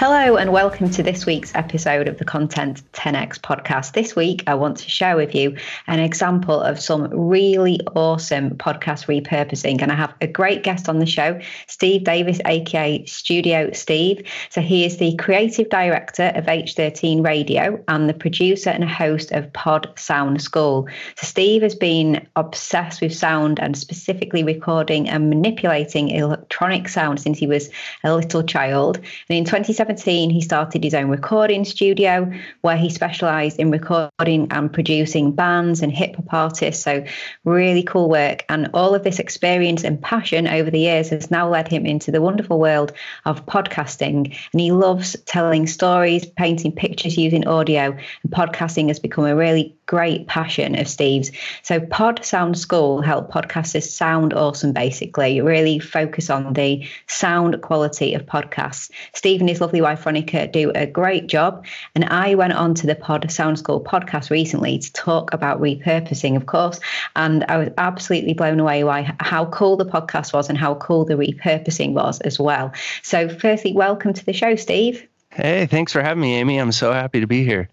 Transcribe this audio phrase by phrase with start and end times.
[0.00, 3.94] Hello, and welcome to this week's episode of the Content 10x podcast.
[3.94, 5.56] This week, I want to share with you
[5.88, 9.82] an example of some really awesome podcast repurposing.
[9.82, 14.22] And I have a great guest on the show, Steve Davis, aka Studio Steve.
[14.50, 19.52] So, he is the creative director of H13 Radio and the producer and host of
[19.52, 20.86] Pod Sound School.
[21.16, 27.36] So, Steve has been obsessed with sound and specifically recording and manipulating electronic sound since
[27.36, 27.68] he was
[28.04, 28.98] a little child.
[29.28, 34.46] And in 2017, 2017, he started his own recording studio where he specialized in recording
[34.50, 36.82] and producing bands and hip hop artists.
[36.82, 37.04] So,
[37.44, 38.44] really cool work.
[38.50, 42.10] And all of this experience and passion over the years has now led him into
[42.10, 42.92] the wonderful world
[43.24, 44.36] of podcasting.
[44.52, 47.96] And he loves telling stories, painting pictures using audio.
[48.22, 51.32] And podcasting has become a really great passion of Steve's.
[51.62, 58.12] So, Pod Sound School help podcasters sound awesome, basically, really focus on the sound quality
[58.12, 58.90] of podcasts.
[59.14, 61.64] Steve and his lovely wife, Veronica, do a great job.
[61.94, 66.36] And I went on to the Pod Sound School podcast recently to talk about repurposing,
[66.36, 66.80] of course.
[67.16, 71.04] And I was absolutely blown away by how cool the podcast was and how cool
[71.04, 72.72] the repurposing was as well.
[73.02, 75.06] So, firstly, welcome to the show, Steve.
[75.30, 76.58] Hey, thanks for having me, Amy.
[76.58, 77.68] I'm so happy to be here.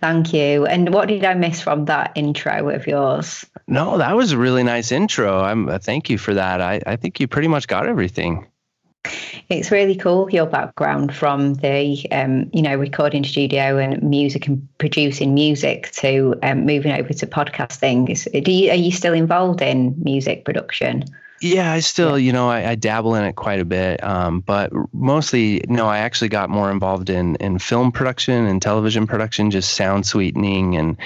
[0.00, 0.66] Thank you.
[0.66, 3.46] And what did I miss from that intro of yours?
[3.66, 5.40] No, that was a really nice intro.
[5.40, 6.60] I'm uh, thank you for that.
[6.60, 8.46] I, I think you pretty much got everything.
[9.48, 14.66] It's really cool your background from the um, you know recording studio and music and
[14.78, 18.10] producing music to um, moving over to podcasting.
[18.10, 21.04] Is, do you, are you still involved in music production?
[21.40, 24.72] Yeah, I still, you know, I, I, dabble in it quite a bit, um, but
[24.94, 29.74] mostly, no, I actually got more involved in in film production and television production, just
[29.74, 30.96] sound sweetening and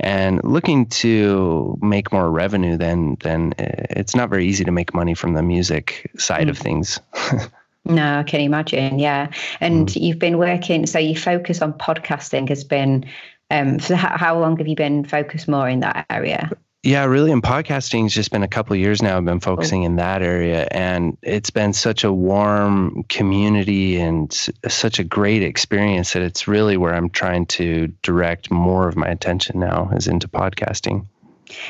[0.00, 2.76] and looking to make more revenue.
[2.76, 6.50] Then, then eh, it's not very easy to make money from the music side mm.
[6.50, 7.00] of things.
[7.84, 8.98] no, I can imagine.
[8.98, 10.00] Yeah, and mm.
[10.00, 13.06] you've been working, so you focus on podcasting has been.
[13.50, 16.50] Um, so how, how long have you been focused more in that area?
[16.84, 17.32] Yeah, really.
[17.32, 19.16] And podcasting has just been a couple years now.
[19.16, 19.40] I've been oh.
[19.40, 24.32] focusing in that area, and it's been such a warm community and
[24.68, 29.08] such a great experience that it's really where I'm trying to direct more of my
[29.08, 31.06] attention now is into podcasting.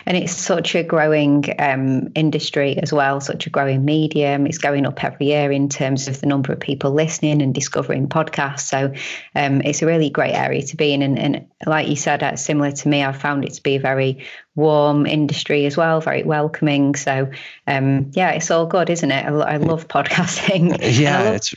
[0.07, 4.47] And it's such a growing um, industry as well, such a growing medium.
[4.47, 8.09] It's going up every year in terms of the number of people listening and discovering
[8.09, 8.61] podcasts.
[8.61, 8.93] So
[9.35, 11.03] um, it's a really great area to be in.
[11.03, 13.81] And, and like you said, uh, similar to me, I found it to be a
[13.81, 14.25] very
[14.55, 16.95] warm industry as well, very welcoming.
[16.95, 17.31] So
[17.67, 19.25] um, yeah, it's all good, isn't it?
[19.25, 20.79] I, I love podcasting.
[20.99, 21.55] Yeah, I love, it's.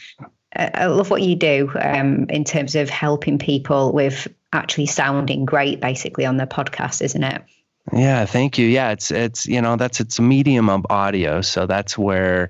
[0.54, 5.80] I love what you do um, in terms of helping people with actually sounding great,
[5.80, 7.42] basically, on their podcast, isn't it?
[7.94, 8.68] Yeah, thank you.
[8.68, 12.50] Yeah, it's it's you know that's it's a medium of audio, so that's where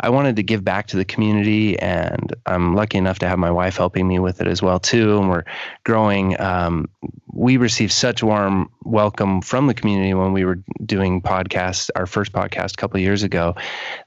[0.00, 3.50] I wanted to give back to the community, and I'm lucky enough to have my
[3.50, 5.18] wife helping me with it as well too.
[5.18, 5.44] And we're
[5.84, 6.38] growing.
[6.40, 6.88] Um,
[7.32, 12.32] we received such warm welcome from the community when we were doing podcasts, our first
[12.32, 13.54] podcast a couple years ago,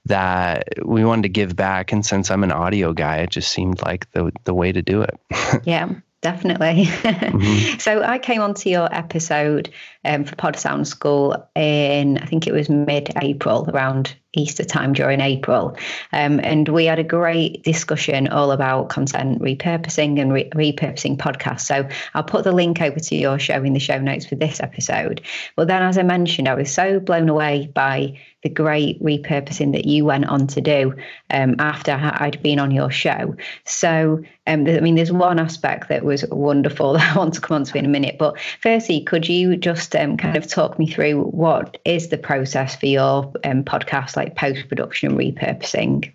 [0.05, 1.91] that we wanted to give back.
[1.91, 5.01] And since I'm an audio guy, it just seemed like the the way to do
[5.01, 5.17] it.
[5.63, 5.89] yeah,
[6.22, 6.85] definitely.
[6.85, 7.78] Mm-hmm.
[7.79, 9.69] so I came onto your episode
[10.03, 15.21] um, for Pod Sound School in I think it was mid-April, around Easter time during
[15.21, 15.77] April,
[16.13, 21.61] um, and we had a great discussion all about content repurposing and re- repurposing podcasts.
[21.61, 24.59] So I'll put the link over to your show in the show notes for this
[24.59, 25.21] episode.
[25.55, 29.85] But then, as I mentioned, I was so blown away by the great repurposing that
[29.85, 30.93] you went on to do
[31.31, 33.35] um, after I'd been on your show.
[33.65, 37.55] So, um, I mean, there's one aspect that was wonderful that I want to come
[37.55, 38.17] on to in a minute.
[38.17, 42.75] But firstly, could you just um, kind of talk me through what is the process
[42.75, 46.13] for your um, podcast, like post production and repurposing?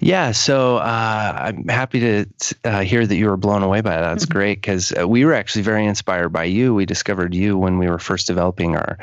[0.00, 2.26] Yeah, so uh, I'm happy to
[2.64, 4.00] uh, hear that you were blown away by that.
[4.02, 4.32] That's mm-hmm.
[4.32, 6.74] great because uh, we were actually very inspired by you.
[6.74, 8.98] We discovered you when we were first developing our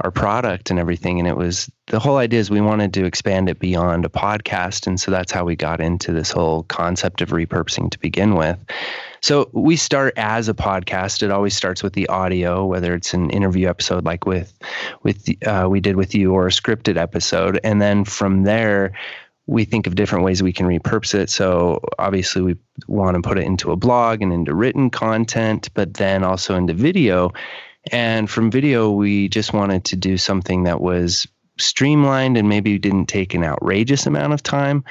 [0.00, 3.48] our product and everything, and it was the whole idea is we wanted to expand
[3.48, 7.28] it beyond a podcast, and so that's how we got into this whole concept of
[7.28, 8.58] repurposing to begin with.
[9.20, 11.22] So we start as a podcast.
[11.22, 14.52] It always starts with the audio, whether it's an interview episode like with
[15.02, 18.92] with uh, we did with you or a scripted episode, and then from there
[19.46, 21.30] we think of different ways we can repurpose it.
[21.30, 22.56] So obviously, we
[22.86, 26.74] want to put it into a blog and into written content, but then also into
[26.74, 27.32] video.
[27.90, 31.26] And from video, we just wanted to do something that was
[31.58, 34.84] streamlined and maybe didn't take an outrageous amount of time,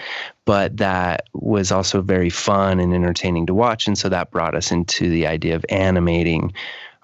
[0.46, 3.88] but that was also very fun and entertaining to watch.
[3.88, 6.54] And so that brought us into the idea of animating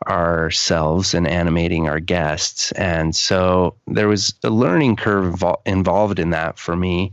[0.05, 2.71] ourselves and animating our guests.
[2.73, 7.11] And so there was a learning curve involved in that for me.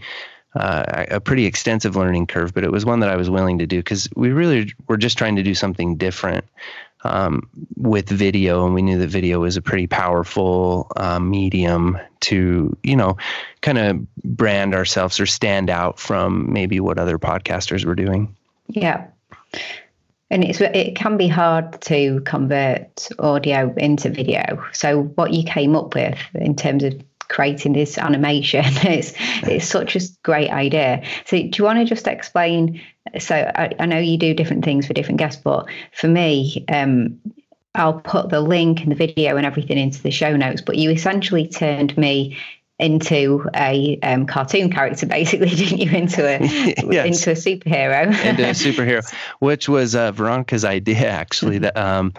[0.54, 3.66] Uh, a pretty extensive learning curve, but it was one that I was willing to
[3.66, 6.44] do because we really were just trying to do something different
[7.02, 12.76] um, with video, and we knew that video was a pretty powerful uh, medium to,
[12.82, 13.16] you know,
[13.60, 18.34] kind of brand ourselves or stand out from maybe what other podcasters were doing.
[18.68, 19.06] Yeah.
[20.30, 24.64] And it's it can be hard to convert audio into video.
[24.72, 29.12] So what you came up with in terms of creating this animation it's
[29.44, 31.02] it's such a great idea.
[31.26, 32.80] So do you want to just explain?
[33.18, 37.20] So I, I know you do different things for different guests, but for me, um,
[37.74, 40.60] I'll put the link and the video and everything into the show notes.
[40.60, 42.38] But you essentially turned me
[42.78, 45.90] into a um, cartoon character, basically, didn't you?
[45.90, 46.38] Into a
[46.92, 47.26] yes.
[47.26, 48.06] into a superhero.
[48.06, 51.58] into a superhero, which was uh, Veronica's idea, actually.
[51.58, 52.12] That um,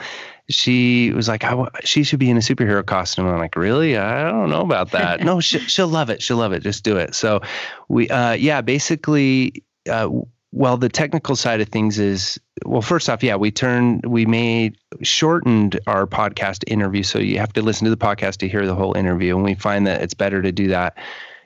[0.49, 1.43] she was like,
[1.83, 3.27] she should be in a superhero costume.
[3.27, 3.97] I'm like, really?
[3.97, 5.21] I don't know about that.
[5.21, 6.21] no, she, she'll love it.
[6.21, 6.61] She'll love it.
[6.61, 7.15] Just do it.
[7.15, 7.41] So
[7.89, 10.09] we, uh, yeah, basically, uh,
[10.55, 12.81] well, the technical side of things is well.
[12.81, 17.61] First off, yeah, we turned, we made shortened our podcast interview, so you have to
[17.61, 20.41] listen to the podcast to hear the whole interview, and we find that it's better
[20.41, 20.97] to do that.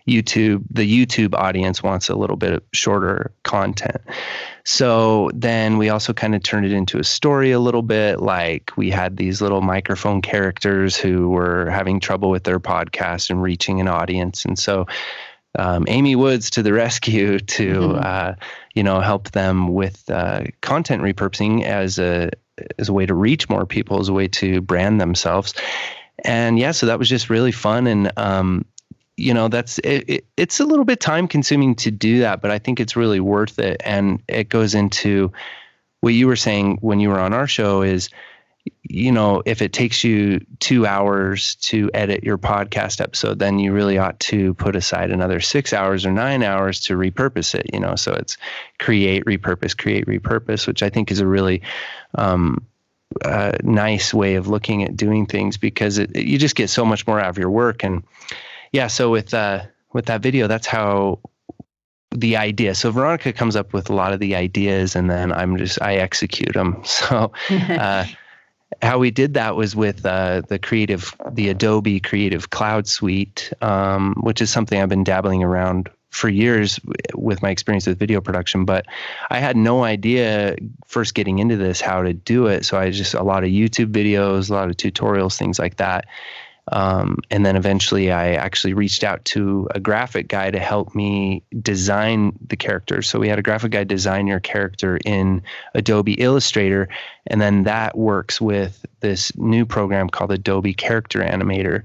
[0.07, 4.01] YouTube, the YouTube audience wants a little bit of shorter content.
[4.63, 8.19] So then we also kind of turned it into a story a little bit.
[8.19, 13.41] Like we had these little microphone characters who were having trouble with their podcast and
[13.41, 14.45] reaching an audience.
[14.45, 14.87] And so
[15.57, 17.99] um, Amy Woods to the rescue to mm-hmm.
[18.03, 18.33] uh,
[18.73, 22.31] you know help them with uh, content repurposing as a
[22.77, 25.53] as a way to reach more people, as a way to brand themselves.
[26.25, 27.87] And yeah, so that was just really fun.
[27.87, 28.65] And um,
[29.17, 32.51] you know that's it, it, it's a little bit time consuming to do that, but
[32.51, 33.81] I think it's really worth it.
[33.83, 35.31] And it goes into
[36.01, 38.09] what you were saying when you were on our show is
[38.89, 43.71] you know, if it takes you two hours to edit your podcast episode, then you
[43.71, 47.79] really ought to put aside another six hours or nine hours to repurpose it, you
[47.79, 47.95] know.
[47.95, 48.35] So it's
[48.79, 51.61] create, repurpose, create, repurpose, which I think is a really
[52.15, 52.65] um,
[53.23, 56.83] uh, nice way of looking at doing things because it, it, you just get so
[56.83, 57.83] much more out of your work.
[57.83, 58.01] And
[58.71, 61.19] yeah, so with uh, with that video, that's how
[62.09, 62.73] the idea.
[62.73, 65.97] So Veronica comes up with a lot of the ideas, and then I'm just I
[65.97, 66.81] execute them.
[66.85, 67.31] So.
[67.51, 68.05] Uh,
[68.81, 74.15] how we did that was with uh, the creative, the Adobe Creative Cloud Suite, um,
[74.21, 76.79] which is something I've been dabbling around for years
[77.13, 78.65] with my experience with video production.
[78.65, 78.85] But
[79.29, 80.55] I had no idea
[80.87, 82.65] first getting into this how to do it.
[82.65, 86.05] So I just a lot of YouTube videos, a lot of tutorials, things like that.
[86.71, 91.43] Um, and then eventually I actually reached out to a graphic guy to help me
[91.61, 93.01] design the character.
[93.01, 95.41] So we had a graphic guy design your character in
[95.73, 96.87] Adobe Illustrator.
[97.27, 101.83] And then that works with this new program called Adobe Character Animator.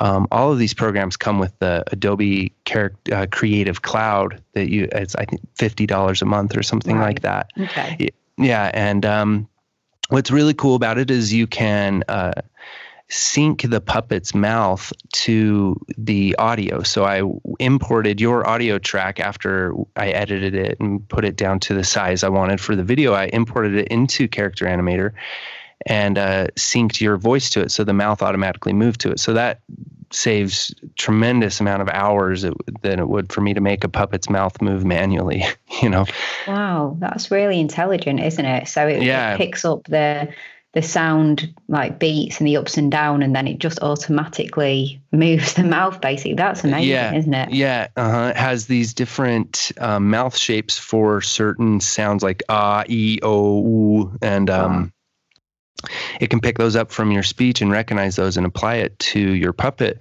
[0.00, 4.88] Um, all of these programs come with the Adobe Char- uh, Creative Cloud that you,
[4.92, 7.06] it's, I think, $50 a month or something right.
[7.06, 7.50] like that.
[7.58, 8.10] Okay.
[8.36, 8.70] Yeah.
[8.74, 9.48] And um,
[10.08, 12.32] what's really cool about it is you can, uh,
[13.10, 16.82] sync the puppet's mouth to the audio.
[16.82, 17.22] So I
[17.58, 22.22] imported your audio track after I edited it and put it down to the size
[22.22, 23.14] I wanted for the video.
[23.14, 25.12] I imported it into Character Animator
[25.86, 29.20] and uh, synced your voice to it, so the mouth automatically moved to it.
[29.20, 29.60] So that
[30.10, 34.60] saves tremendous amount of hours than it would for me to make a puppet's mouth
[34.60, 35.44] move manually.
[35.80, 36.06] You know.
[36.48, 38.66] Wow, that's really intelligent, isn't it?
[38.66, 39.34] So it, yeah.
[39.34, 40.28] it picks up the
[40.74, 45.54] the sound like beats and the ups and down and then it just automatically moves
[45.54, 48.28] the mouth basically that's amazing yeah, isn't it yeah uh-huh.
[48.30, 54.18] it has these different um, mouth shapes for certain sounds like ah e o u
[54.20, 54.92] and um,
[55.82, 55.90] wow.
[56.20, 59.20] it can pick those up from your speech and recognize those and apply it to
[59.20, 59.98] your puppet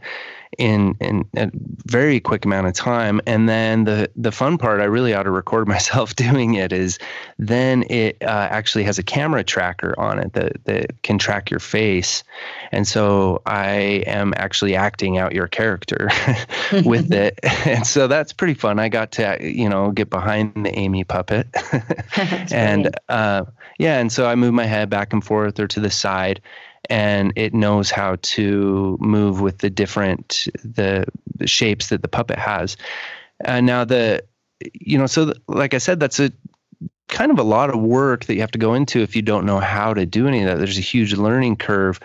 [0.57, 1.51] in in a
[1.85, 3.21] very quick amount of time.
[3.25, 6.73] And then the the fun part, I really ought to record myself doing it.
[6.73, 6.99] Is
[7.37, 11.59] then it uh, actually has a camera tracker on it that that can track your
[11.59, 12.23] face,
[12.71, 16.09] and so I am actually acting out your character
[16.85, 18.79] with it, and so that's pretty fun.
[18.79, 21.47] I got to you know get behind the Amy puppet,
[22.51, 23.45] and uh,
[23.77, 26.41] yeah, and so I move my head back and forth or to the side
[26.89, 32.39] and it knows how to move with the different the, the shapes that the puppet
[32.39, 32.77] has.
[33.45, 34.23] Uh, now the
[34.73, 36.31] you know so like I said that's a
[37.07, 39.45] kind of a lot of work that you have to go into if you don't
[39.45, 40.57] know how to do any of that.
[40.57, 41.99] There's a huge learning curve.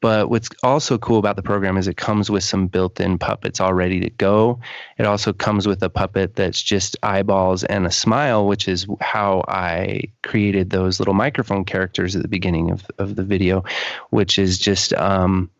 [0.00, 3.74] But what's also cool about the program is it comes with some built-in puppets all
[3.74, 4.60] ready to go.
[4.96, 9.44] It also comes with a puppet that's just eyeballs and a smile, which is how
[9.48, 13.64] I created those little microphone characters at the beginning of, of the video,
[14.10, 15.50] which is just um,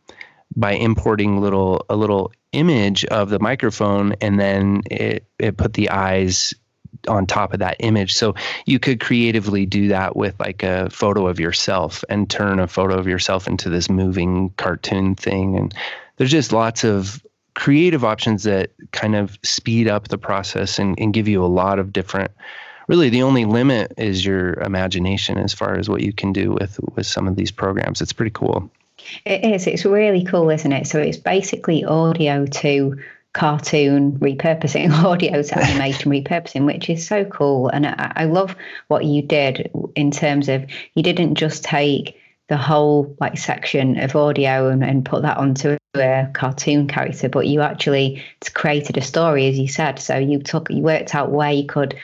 [0.54, 5.90] by importing little a little image of the microphone and then it, it put the
[5.90, 6.54] eyes
[7.06, 8.14] on top of that image.
[8.14, 8.34] So
[8.66, 12.98] you could creatively do that with like a photo of yourself and turn a photo
[12.98, 15.56] of yourself into this moving cartoon thing.
[15.56, 15.74] And
[16.16, 17.24] there's just lots of
[17.54, 21.78] creative options that kind of speed up the process and, and give you a lot
[21.78, 22.30] of different
[22.88, 26.80] really the only limit is your imagination as far as what you can do with
[26.96, 28.00] with some of these programs.
[28.00, 28.70] It's pretty cool.
[29.24, 29.66] It is.
[29.66, 30.86] It's really cool, isn't it?
[30.86, 32.98] So it's basically audio to
[33.38, 37.68] cartoon repurposing, audio to animation repurposing, which is so cool.
[37.68, 38.56] And I, I love
[38.88, 44.16] what you did in terms of you didn't just take the whole like section of
[44.16, 49.46] audio and, and put that onto a cartoon character, but you actually created a story,
[49.46, 50.00] as you said.
[50.00, 51.96] So you took, you worked out where you could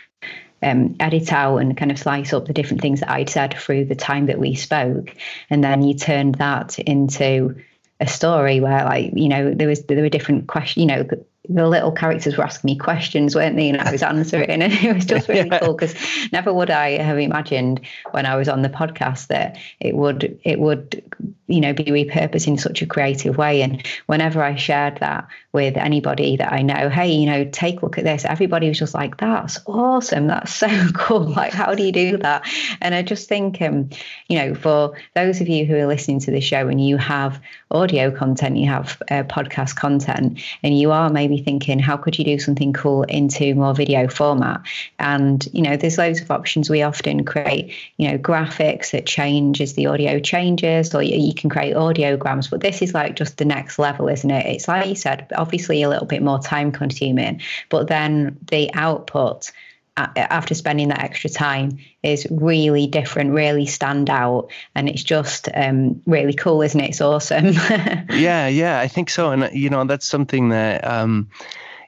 [0.62, 3.86] um, edit out and kind of slice up the different things that I'd said through
[3.86, 5.12] the time that we spoke,
[5.50, 7.56] and then you turned that into
[8.00, 11.06] a story where like you know there was there were different questions you know
[11.48, 13.68] the little characters were asking me questions, weren't they?
[13.68, 15.58] And I was answering, and it was just really yeah.
[15.58, 15.94] cool because
[16.32, 17.80] never would I have imagined
[18.12, 21.02] when I was on the podcast that it would it would
[21.46, 23.60] you know be repurposed in such a creative way.
[23.60, 27.84] And whenever I shared that with anybody that I know, hey, you know, take a
[27.84, 30.28] look at this, everybody was just like, "That's awesome!
[30.28, 31.28] That's so cool!
[31.28, 32.46] Like, how do you do that?"
[32.80, 33.90] And I just think, um,
[34.28, 37.38] you know, for those of you who are listening to the show and you have
[37.70, 42.24] audio content, you have uh, podcast content, and you are maybe thinking, how could you
[42.24, 44.60] do something cool into more video format?
[44.98, 46.70] And, you know, there's loads of options.
[46.70, 51.50] We often create, you know, graphics that change as the audio changes, or you can
[51.50, 54.46] create audiograms, but this is like just the next level, isn't it?
[54.46, 59.50] It's like you said, obviously a little bit more time consuming, but then the output
[59.96, 66.00] after spending that extra time is really different, really stand out, and it's just um,
[66.06, 66.90] really cool, isn't it?
[66.90, 67.52] It's awesome.
[68.10, 70.86] yeah, yeah, I think so, and you know that's something that.
[70.86, 71.28] Um,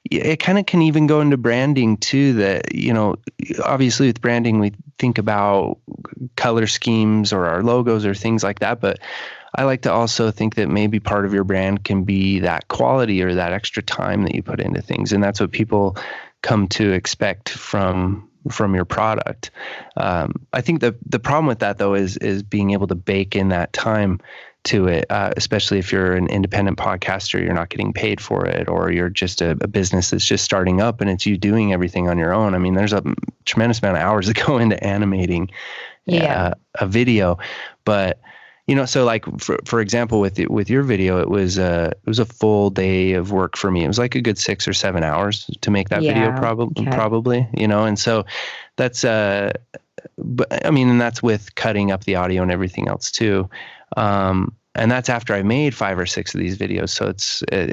[0.09, 3.17] it kind of can even go into branding too that you know
[3.65, 5.79] obviously with branding we think about
[6.37, 9.01] color schemes or our logos or things like that but
[9.57, 13.21] i like to also think that maybe part of your brand can be that quality
[13.21, 15.97] or that extra time that you put into things and that's what people
[16.47, 19.51] come to expect from from your product.
[19.97, 23.35] Um, I think the the problem with that though is is being able to bake
[23.35, 24.21] in that time
[24.65, 28.69] to it, uh, especially if you're an independent podcaster, you're not getting paid for it,
[28.69, 32.09] or you're just a, a, business that's just starting up and it's you doing everything
[32.09, 32.53] on your own.
[32.53, 33.03] I mean, there's a
[33.45, 35.51] tremendous amount of hours that go into animating
[36.05, 36.47] yeah.
[36.47, 37.39] uh, a video,
[37.85, 38.21] but
[38.67, 42.09] you know so like for for example with with your video it was a it
[42.09, 43.85] was a full day of work for me.
[43.85, 46.87] It was like a good six or seven hours to make that yeah, video probably
[46.87, 46.97] okay.
[46.97, 48.25] probably you know and so
[48.77, 49.53] that's uh
[50.19, 53.49] but i mean and that's with cutting up the audio and everything else too.
[53.97, 56.91] Um and that's after i made five or six of these videos.
[56.91, 57.69] So it's uh,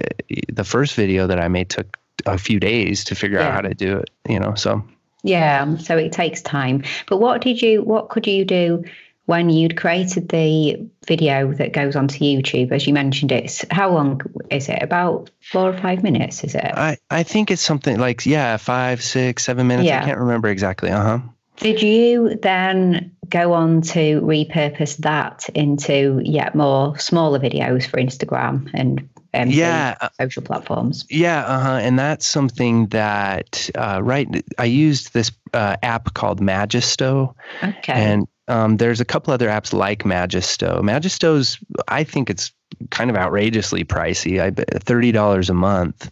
[0.52, 3.48] the first video that i made took a few days to figure yeah.
[3.48, 4.84] out how to do it you know so.
[5.24, 6.84] Yeah so it takes time.
[7.08, 8.84] But what did you what could you do
[9.26, 14.22] when you'd created the video that goes onto YouTube, as you mentioned, it's how long
[14.50, 14.82] is it?
[14.82, 16.66] About four or five minutes, is it?
[16.66, 19.88] I, I think it's something like, yeah, five, six, seven minutes.
[19.88, 20.02] Yeah.
[20.02, 20.90] I can't remember exactly.
[20.90, 21.20] Uh huh.
[21.58, 28.70] Did you then go on to repurpose that into yet more smaller videos for Instagram
[28.74, 35.12] and um, yeah social platforms yeah uh-huh and that's something that uh, right i used
[35.14, 40.82] this uh, app called magisto okay and um, there's a couple other apps like Magisto.
[40.82, 41.58] Magisto's,
[41.88, 42.52] I think it's
[42.90, 44.42] kind of outrageously pricey.
[44.42, 46.12] I bet thirty dollars a month,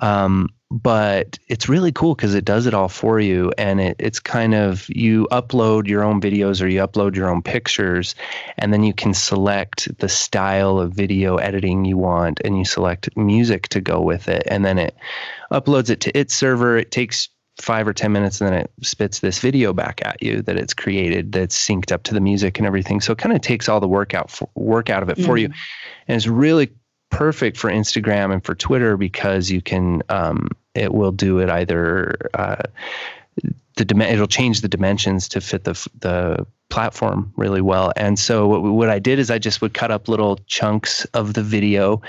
[0.00, 4.20] um, but it's really cool because it does it all for you, and it, it's
[4.20, 8.14] kind of you upload your own videos or you upload your own pictures,
[8.56, 13.14] and then you can select the style of video editing you want, and you select
[13.16, 14.96] music to go with it, and then it
[15.52, 16.76] uploads it to its server.
[16.78, 20.42] It takes five or 10 minutes and then it spits this video back at you
[20.42, 23.00] that it's created that's synced up to the music and everything.
[23.00, 25.26] So it kind of takes all the work out, for, work out of it mm.
[25.26, 25.46] for you.
[26.06, 26.70] And it's really
[27.10, 32.16] perfect for Instagram and for Twitter because you can, um, it will do it either,
[32.34, 32.62] uh,
[33.76, 37.92] the dim- it'll change the dimensions to fit the the platform really well.
[37.96, 41.34] And so what, what I did is I just would cut up little chunks of
[41.34, 42.02] the video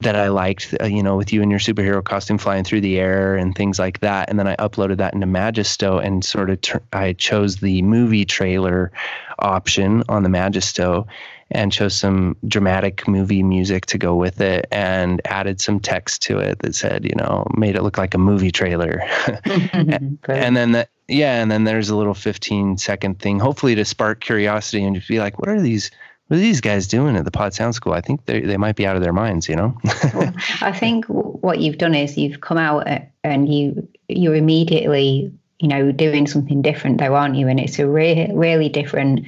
[0.00, 2.98] that I liked, uh, you know, with you and your superhero costume flying through the
[2.98, 4.30] air and things like that.
[4.30, 8.24] And then I uploaded that into Magisto and sort of ter- I chose the movie
[8.24, 8.92] trailer
[9.38, 11.06] option on the Magisto
[11.50, 16.38] and chose some dramatic movie music to go with it and added some text to
[16.38, 19.02] it that said, you know, made it look like a movie trailer.
[19.44, 23.84] and, and then that, yeah, and then there's a little 15 second thing, hopefully to
[23.84, 25.90] spark curiosity and just be like, what are these?
[26.28, 27.92] What are these guys doing at the Pod Sound School?
[27.92, 29.78] I think they they might be out of their minds, you know.
[30.14, 32.86] well, I think what you've done is you've come out
[33.22, 37.48] and you you're immediately you know doing something different, though, aren't you?
[37.48, 39.26] And it's a re- really different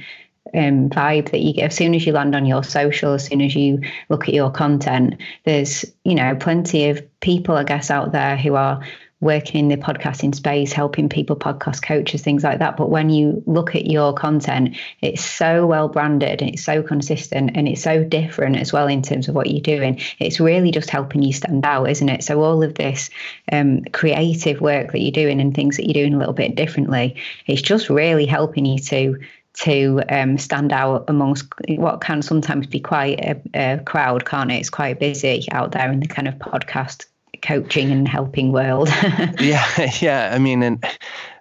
[0.55, 3.41] um, vibe that you get as soon as you land on your social, as soon
[3.41, 5.17] as you look at your content.
[5.43, 8.81] There's you know plenty of people, I guess, out there who are
[9.19, 12.77] working in the podcasting space, helping people, podcast coaches, things like that.
[12.77, 17.51] But when you look at your content, it's so well branded and it's so consistent
[17.55, 19.99] and it's so different as well in terms of what you're doing.
[20.19, 22.23] It's really just helping you stand out, isn't it?
[22.23, 23.09] So all of this
[23.51, 27.15] um, creative work that you're doing and things that you're doing a little bit differently,
[27.47, 29.19] it's just really helping you to
[29.53, 34.57] to um, stand out amongst what can sometimes be quite a, a crowd, can't it?
[34.57, 37.07] It's quite busy out there in the kind of podcast
[37.41, 38.89] coaching and helping world.
[39.39, 40.31] yeah, yeah.
[40.33, 40.83] I mean, and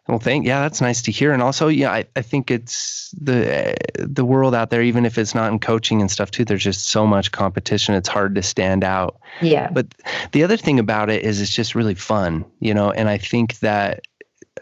[0.08, 1.32] well, thank yeah, that's nice to hear.
[1.32, 5.34] And also, yeah, I, I think it's the the world out there, even if it's
[5.34, 6.44] not in coaching and stuff too.
[6.44, 9.18] There's just so much competition; it's hard to stand out.
[9.42, 9.68] Yeah.
[9.70, 9.88] But
[10.32, 12.92] the other thing about it is, it's just really fun, you know.
[12.92, 14.06] And I think that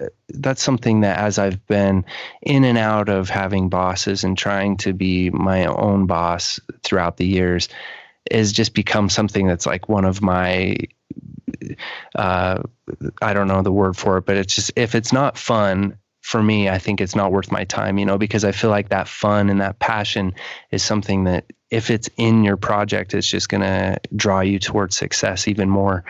[0.00, 2.06] uh, that's something that as I've been
[2.40, 7.26] in and out of having bosses and trying to be my own boss throughout the
[7.26, 7.68] years,
[8.30, 10.76] is just become something that's like one of my
[12.14, 12.62] uh,
[13.22, 16.42] I don't know the word for it, but it's just if it's not fun for
[16.42, 19.08] me, I think it's not worth my time, you know, because I feel like that
[19.08, 20.32] fun and that passion
[20.70, 24.96] is something that if it's in your project, it's just going to draw you towards
[24.96, 26.02] success even more.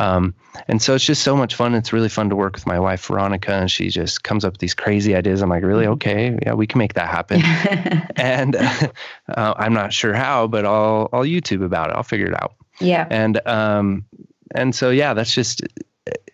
[0.00, 0.34] Um,
[0.66, 1.76] and so it's just so much fun.
[1.76, 4.60] It's really fun to work with my wife, Veronica, and she just comes up with
[4.60, 5.42] these crazy ideas.
[5.42, 5.84] I'm like, really?
[5.84, 5.92] Mm-hmm.
[5.92, 6.38] Okay.
[6.42, 7.40] Yeah, we can make that happen.
[8.16, 8.88] and uh,
[9.28, 11.96] uh, I'm not sure how, but I'll, I'll YouTube about it.
[11.96, 12.54] I'll figure it out.
[12.80, 13.06] Yeah.
[13.10, 14.06] And, um,
[14.54, 15.62] and so yeah that's just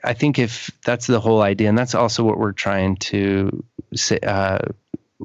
[0.05, 4.19] i think if that's the whole idea and that's also what we're trying to say
[4.21, 4.59] uh,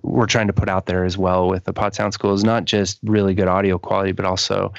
[0.02, 2.66] we're trying to put out there as well with the pod sound school is not
[2.66, 4.74] just really good audio quality but also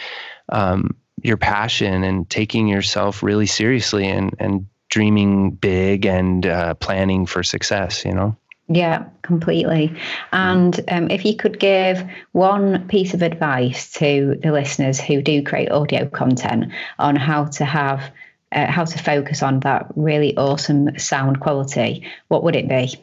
[0.50, 7.26] um, your passion and taking yourself really seriously and and dreaming big and uh, planning
[7.26, 8.36] for success you know
[8.68, 9.94] yeah, completely.
[10.32, 15.42] And um, if you could give one piece of advice to the listeners who do
[15.42, 18.10] create audio content on how to have,
[18.52, 22.94] uh, how to focus on that really awesome sound quality, what would it be?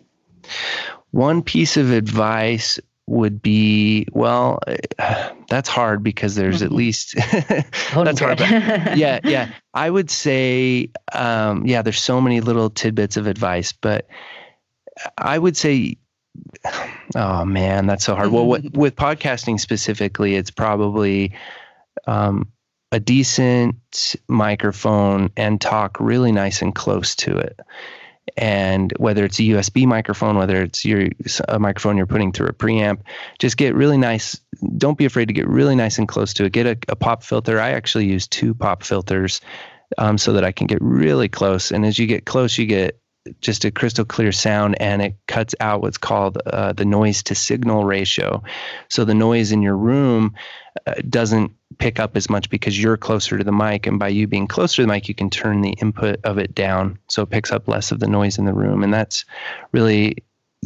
[1.11, 4.59] One piece of advice would be well
[5.49, 6.65] that's hard because there's mm-hmm.
[6.65, 7.15] at least
[7.93, 13.27] that's hard yeah yeah i would say um, yeah there's so many little tidbits of
[13.27, 14.07] advice but
[15.17, 15.97] I would say,
[17.15, 18.31] oh man, that's so hard.
[18.31, 21.33] well, what, with podcasting specifically, it's probably
[22.07, 22.47] um,
[22.91, 27.59] a decent microphone and talk really nice and close to it.
[28.37, 31.07] And whether it's a USB microphone, whether it's your
[31.47, 33.01] a microphone you're putting through a preamp,
[33.39, 34.39] just get really nice.
[34.77, 36.53] Don't be afraid to get really nice and close to it.
[36.53, 37.59] Get a, a pop filter.
[37.59, 39.41] I actually use two pop filters
[39.97, 41.71] um, so that I can get really close.
[41.71, 43.00] And as you get close, you get
[43.39, 47.35] just a crystal clear sound and it cuts out what's called uh, the noise to
[47.35, 48.43] signal ratio.
[48.89, 50.33] So the noise in your room
[50.87, 53.85] uh, doesn't pick up as much because you're closer to the mic.
[53.85, 56.55] And by you being closer to the mic, you can turn the input of it
[56.55, 56.97] down.
[57.09, 58.83] So it picks up less of the noise in the room.
[58.83, 59.25] And that's
[59.71, 60.17] really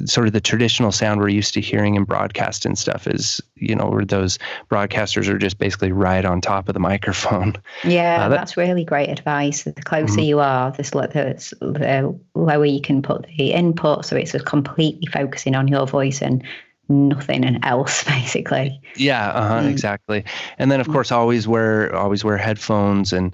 [0.03, 3.73] sort of the traditional sound we're used to hearing in broadcast and stuff is you
[3.73, 4.37] know where those
[4.69, 7.53] broadcasters are just basically right on top of the microphone
[7.85, 10.19] yeah uh, that, that's really great advice the closer mm-hmm.
[10.21, 15.07] you are the, the, the lower you can put the input so it's just completely
[15.07, 16.43] focusing on your voice and
[16.89, 19.69] nothing else basically yeah uh-huh, mm.
[19.69, 20.25] exactly
[20.57, 20.93] and then of mm.
[20.93, 23.33] course always wear always wear headphones and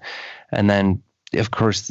[0.52, 1.02] and then
[1.34, 1.90] of course,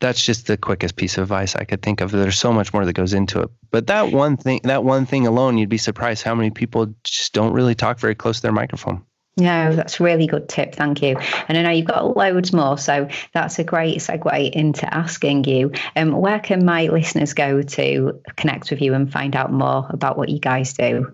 [0.00, 2.10] that's just the quickest piece of advice I could think of.
[2.10, 3.50] There's so much more that goes into it.
[3.70, 7.32] But that one thing, that one thing alone, you'd be surprised how many people just
[7.32, 9.04] don't really talk very close to their microphone.
[9.36, 10.74] No, that's a really good tip.
[10.74, 11.16] Thank you.
[11.48, 15.72] And I know you've got loads more, so that's a great segue into asking you
[15.96, 20.18] um, where can my listeners go to connect with you and find out more about
[20.18, 21.12] what you guys do?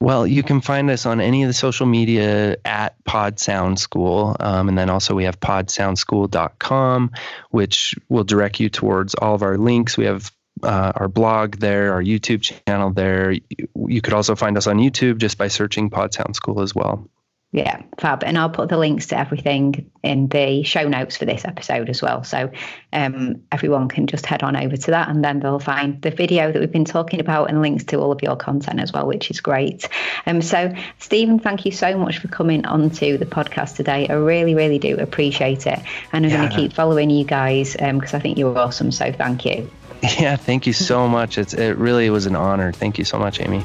[0.00, 4.36] Well, you can find us on any of the social media at Pod Sound School.
[4.38, 7.10] Um, and then also we have podsoundschool.com,
[7.50, 9.98] which will direct you towards all of our links.
[9.98, 10.30] We have
[10.62, 13.32] uh, our blog there, our YouTube channel there.
[13.32, 13.40] You,
[13.88, 17.08] you could also find us on YouTube just by searching Pod Sound School as well.
[17.52, 18.24] Yeah, fab.
[18.24, 22.02] And I'll put the links to everything in the show notes for this episode as
[22.02, 22.24] well.
[22.24, 22.50] So
[22.92, 26.50] um, everyone can just head on over to that and then they'll find the video
[26.50, 29.30] that we've been talking about and links to all of your content as well, which
[29.30, 29.88] is great.
[30.26, 34.08] Um, so, Stephen, thank you so much for coming onto the podcast today.
[34.08, 35.78] I really, really do appreciate it.
[36.12, 36.38] And I'm yeah.
[36.38, 38.90] going to keep following you guys because um, I think you're awesome.
[38.92, 39.70] So thank you.
[40.18, 41.38] Yeah, thank you so much.
[41.38, 42.70] It's, it really was an honor.
[42.70, 43.64] Thank you so much, Amy.